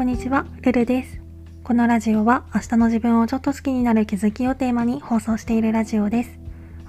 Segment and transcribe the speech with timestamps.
[0.00, 1.20] こんにちは、ルルです。
[1.62, 6.38] このラジオは明日の自分をちょっと好きになる気づきをテーマに放送しているラジオです。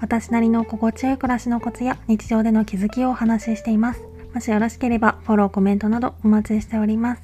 [0.00, 4.00] 私なりの心地よい暮らしのコツや日常での気づきをお話ししています。
[4.32, 7.22] もしよろしければフォロー、コメントなどお待ちしております。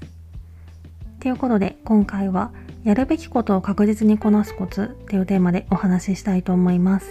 [1.21, 2.51] ということで今回は
[2.85, 7.09] やるべきことを確実にこなすコツっていうテーマでお話ししたいと思います。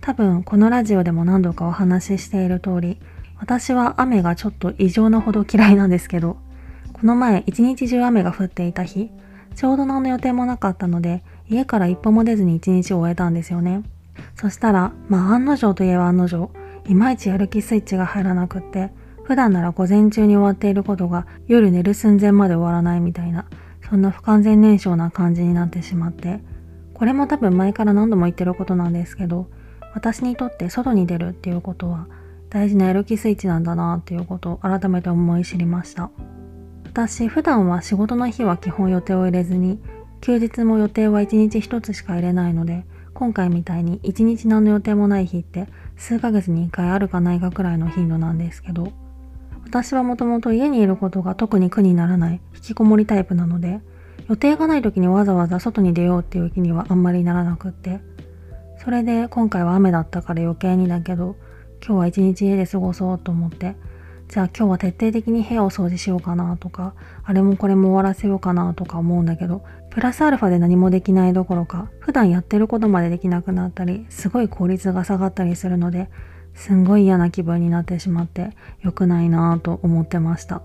[0.00, 2.98] 多分このラジオでも何度かお話ししている通り
[3.36, 6.36] 私は雨がちょっと異常なほど嫌いなんですけど
[7.00, 9.08] この前一日中雨が降っていた日、
[9.54, 13.84] ちょうど何の予定もなかったので、家から一歩も出ずに一日を終えたんですよね。
[14.34, 16.50] そしたら、まあ案の定といえば案の定、
[16.88, 18.90] いまいちやる気スイッチが入らなくって、
[19.22, 23.44] 普段なら午前中に終わっていることが夜寝る寸前まで終わらないみたいな、
[23.88, 26.40] そんな不完全燃焼な感じになってしまって、
[26.94, 29.46] これも多分前から何度も言ってることなんですけど、
[29.94, 32.08] 私にとって外に出るっていうことは
[32.50, 36.10] 大事なやる気スイッチなんだなっていうことを改めて思い知りました。
[36.98, 39.78] 私普段は仕事の日は基本予定を入れずに
[40.20, 48.92] 休日も予定は1日1つしか入れないので今回みたいに1日何の予定もない日って数ヶ月に1回あるかないかくらいの頻度なんですけど
[49.64, 53.78] 私はもともと家にいることが特に苦にならない引きこもりタイプなので
[54.28, 58.00] 予定がない時にわざわざ外に出ようっていう気にはあんまりならなくって
[58.82, 61.36] それで今回は雨だったから余計にだけど
[61.80, 63.76] 今日は一日家で過ごそうと思って
[64.28, 76.10] じゃあ今日は徹底的に部屋を掃除しようかなとか、あれもこれも終わらせようかなとか思うんだけど、プラスアルファで何もできないどころか、普段やってることまでできなくなったり、すごい効率が下がったりするので、
[76.52, 78.50] すんごい嫌な気分になってしまって
[78.82, 80.60] 良くないなぁと思ってました。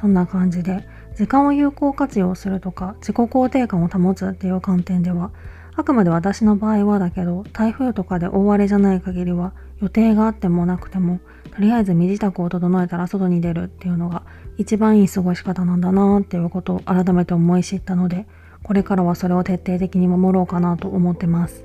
[0.00, 5.30] そんな感じで、時間を有効活用するとか、自己肯定感を保つっていう観点では、
[5.76, 11.20] あくまで私の場合はだけど、台風とかで大荒れじゃない限りは、予定があってもなくても、
[11.58, 14.22] とりあえず身支度を整えたら外に出るっていうのが
[14.58, 18.28] 一番いい過ごし方なんだなっていうことを改めて思い知ったので、
[18.62, 21.64] これからはそれを徹底的に守ろうかなと思ってます。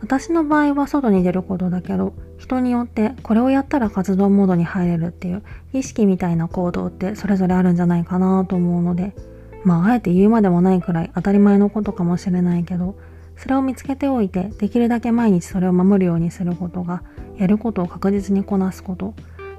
[0.00, 5.42] 私の場合は外に出ることだけど、人によってこれをやったら活動モードに入れるっていう
[5.74, 9.14] 意識みたいな行動ってそれぞれあるんじゃないかなと思うので、
[9.62, 12.96] まああえて言うまでもないくらい当たり前のことかもしれないけど、
[13.36, 17.02] それを見つけておいてできるだけ毎日それを守るようにすることが
[17.38, 19.14] やることを確実にこなすこと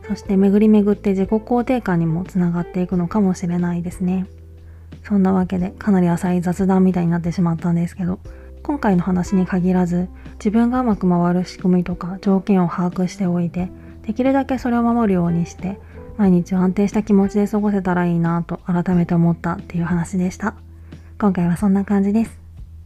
[0.07, 4.27] そして巡り巡って自己肯定感にもつながっていくのかもしれないですね。
[5.03, 8.19] そんなわけでかなり浅い雑談みたいになってしまったんですけど
[8.63, 13.69] 今回の話に限らず自分がうまく回る仕組みとか条件を把握しておいて
[14.01, 15.79] できるだけそれを守るようにして
[16.17, 20.55] 毎日を安定した気持ちで過ごせたらいいなと改めて思ったっていう話でした。
[21.19, 22.44] 今回はそんな感じです。